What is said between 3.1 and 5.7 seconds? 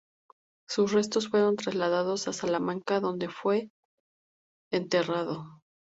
fue enterrado.